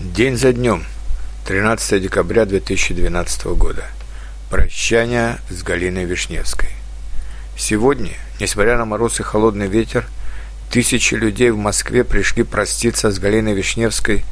День 0.00 0.38
за 0.38 0.54
днем, 0.54 0.86
13 1.44 2.00
декабря 2.00 2.46
2012 2.46 3.44
года. 3.48 3.84
Прощание 4.48 5.36
с 5.50 5.62
Галиной 5.62 6.06
Вишневской. 6.06 6.70
Сегодня, 7.54 8.12
несмотря 8.40 8.78
на 8.78 8.86
мороз 8.86 9.20
и 9.20 9.22
холодный 9.22 9.68
ветер, 9.68 10.06
тысячи 10.70 11.14
людей 11.14 11.50
в 11.50 11.58
Москве 11.58 12.02
пришли 12.02 12.44
проститься 12.44 13.10
с 13.10 13.18
Галиной 13.18 13.52
Вишневской, 13.52 14.24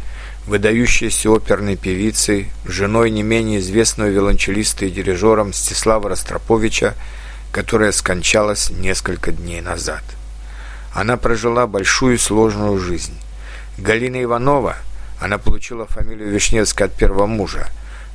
выдающейся 0.47 1.29
оперной 1.29 1.77
певицей, 1.77 2.49
женой 2.65 3.11
не 3.11 3.23
менее 3.23 3.61
известного 3.61 4.09
виолончелиста 4.09 4.87
и 4.87 4.91
дирижера 4.91 5.45
Мстислава 5.45 6.09
Ростроповича, 6.09 6.95
которая 7.53 7.93
скончалась 7.93 8.71
несколько 8.71 9.33
дней 9.33 9.61
назад. 9.61 10.03
Она 10.95 11.19
прожила 11.19 11.67
большую 11.67 12.19
сложную 12.19 12.79
жизнь. 12.79 13.19
Галина 13.77 14.23
Иванова– 14.23 14.75
она 15.21 15.39
получила 15.39 15.87
фамилию 15.87 16.31
Вишневская 16.31 16.89
от 16.89 16.95
первого 16.95 17.27
мужа. 17.27 17.69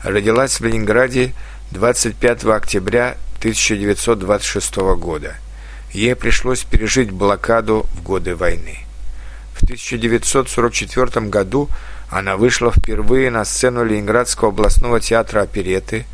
Родилась 0.04 0.60
в 0.60 0.66
Ленинграде 0.66 1.34
25 1.72 2.46
октября 2.46 3.18
1926 3.40 4.76
года. 4.98 5.36
Ей 5.92 6.16
пришлось 6.16 6.64
пережить 6.64 7.12
блокаду 7.12 7.86
в 7.94 8.04
годы 8.04 8.36
войны. 8.36 8.80
В 9.54 9.64
1944 9.64 11.28
году 11.28 11.70
она 12.10 12.38
вышла 12.38 12.72
впервые 12.72 13.32
на 13.32 13.46
сцену 13.46 13.84
Ленинградского 13.84 14.50
областного 14.50 15.00
театра 15.00 15.42
опереты, 15.42 16.06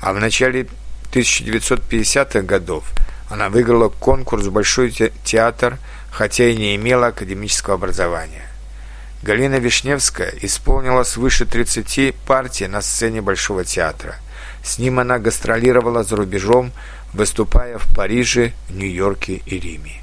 а 0.00 0.12
в 0.12 0.20
начале 0.20 0.66
1950-х 1.12 2.42
годов 2.42 2.84
она 3.30 3.48
выиграла 3.48 3.88
конкурс 3.88 4.44
в 4.44 4.52
Большой 4.52 4.90
театр, 5.24 5.78
хотя 6.10 6.48
и 6.48 6.56
не 6.56 6.76
имела 6.76 7.08
академического 7.08 7.74
образования. 7.74 8.53
Галина 9.24 9.54
Вишневская 9.54 10.34
исполнила 10.42 11.02
свыше 11.02 11.46
30 11.46 12.14
партий 12.26 12.66
на 12.66 12.82
сцене 12.82 13.22
Большого 13.22 13.64
театра. 13.64 14.16
С 14.62 14.78
ним 14.78 14.98
она 14.98 15.18
гастролировала 15.18 16.04
за 16.04 16.16
рубежом, 16.16 16.72
выступая 17.14 17.78
в 17.78 17.86
Париже, 17.94 18.52
Нью-Йорке 18.68 19.40
и 19.46 19.58
Риме. 19.58 20.02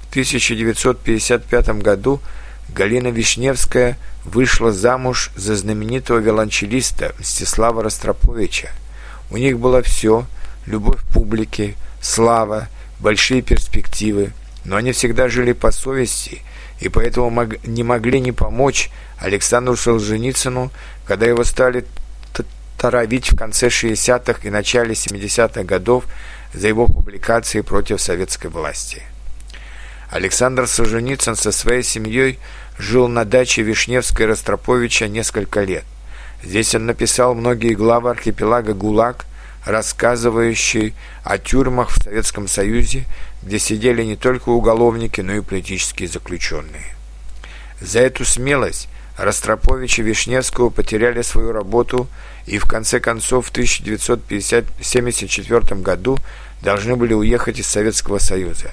В 0.00 0.10
1955 0.12 1.82
году 1.82 2.22
Галина 2.70 3.08
Вишневская 3.08 3.98
вышла 4.24 4.72
замуж 4.72 5.30
за 5.36 5.56
знаменитого 5.56 6.16
виолончелиста 6.16 7.14
Мстислава 7.18 7.82
Ростроповича. 7.82 8.70
У 9.30 9.36
них 9.36 9.58
было 9.58 9.82
все– 9.82 10.24
любовь 10.66 11.02
публики, 11.12 11.76
слава, 12.00 12.68
большие 12.98 13.42
перспективы, 13.42 14.32
но 14.64 14.76
они 14.76 14.92
всегда 14.92 15.28
жили 15.28 15.52
по 15.52 15.70
совести– 15.70 16.40
и 16.80 16.88
поэтому 16.88 17.30
мог, 17.30 17.64
не 17.64 17.82
могли 17.82 18.20
не 18.20 18.32
помочь 18.32 18.90
Александру 19.18 19.76
Солженицыну, 19.76 20.70
когда 21.06 21.26
его 21.26 21.44
стали 21.44 21.84
таравить 22.78 23.32
в 23.32 23.36
конце 23.36 23.68
60-х 23.68 24.40
и 24.42 24.50
начале 24.50 24.92
70-х 24.92 25.62
годов 25.64 26.04
за 26.52 26.68
его 26.68 26.86
публикации 26.86 27.62
против 27.62 28.00
советской 28.00 28.48
власти. 28.48 29.02
Александр 30.10 30.66
Солженицын 30.66 31.34
со 31.34 31.50
своей 31.50 31.82
семьей 31.82 32.38
жил 32.78 33.08
на 33.08 33.24
даче 33.24 33.62
Вишневской 33.62 34.26
Ростроповича 34.26 35.08
несколько 35.08 35.62
лет. 35.62 35.84
Здесь 36.42 36.74
он 36.74 36.86
написал 36.86 37.34
многие 37.34 37.74
главы 37.74 38.10
архипелага 38.10 38.74
ГУЛАГ, 38.74 39.24
рассказывающие 39.64 40.92
о 41.22 41.38
тюрьмах 41.38 41.90
в 41.90 42.02
Советском 42.02 42.48
Союзе, 42.48 43.04
где 43.42 43.58
сидели 43.58 44.02
не 44.02 44.16
только 44.16 44.50
уголовники, 44.50 45.20
но 45.20 45.34
и 45.34 45.40
политические 45.40 46.08
заключенные. 46.08 46.94
За 47.80 48.00
эту 48.00 48.24
смелость 48.24 48.88
Ростропович 49.16 50.00
и 50.00 50.02
Вишневского 50.02 50.70
потеряли 50.70 51.22
свою 51.22 51.52
работу 51.52 52.08
и 52.46 52.58
в 52.58 52.66
конце 52.66 52.98
концов 53.00 53.46
в 53.46 53.50
1974 53.50 55.80
году 55.80 56.18
должны 56.62 56.96
были 56.96 57.14
уехать 57.14 57.58
из 57.58 57.68
Советского 57.68 58.18
Союза. 58.18 58.70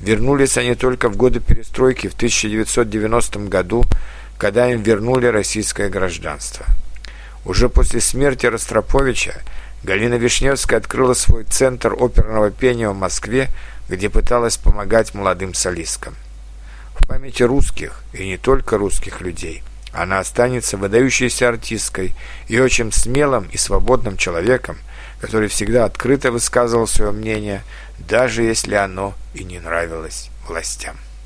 Вернулись 0.00 0.56
они 0.58 0.74
только 0.74 1.08
в 1.08 1.16
годы 1.16 1.40
перестройки 1.40 2.08
в 2.08 2.14
1990 2.14 3.38
году, 3.40 3.84
когда 4.36 4.70
им 4.70 4.82
вернули 4.82 5.26
российское 5.26 5.88
гражданство. 5.88 6.66
Уже 7.44 7.68
после 7.68 8.00
смерти 8.00 8.46
Ростроповича 8.46 9.42
Галина 9.82 10.14
Вишневская 10.14 10.78
открыла 10.78 11.14
свой 11.14 11.44
центр 11.44 11.92
оперного 11.92 12.50
пения 12.50 12.88
в 12.88 12.94
Москве, 12.94 13.50
где 13.88 14.08
пыталась 14.08 14.56
помогать 14.56 15.12
молодым 15.12 15.54
солисткам. 15.54 16.14
В 16.94 17.06
памяти 17.06 17.42
русских, 17.42 18.02
и 18.12 18.24
не 18.24 18.38
только 18.38 18.78
русских 18.78 19.20
людей, 19.20 19.62
она 19.92 20.20
останется 20.20 20.76
выдающейся 20.76 21.48
артисткой 21.48 22.14
и 22.48 22.60
очень 22.60 22.92
смелым 22.92 23.48
и 23.52 23.56
свободным 23.56 24.16
человеком, 24.16 24.76
который 25.20 25.48
всегда 25.48 25.84
открыто 25.84 26.30
высказывал 26.30 26.86
свое 26.86 27.10
мнение, 27.10 27.62
даже 27.98 28.42
если 28.42 28.74
оно 28.74 29.14
и 29.34 29.42
не 29.42 29.58
нравилось 29.58 30.30
властям. 30.46 30.96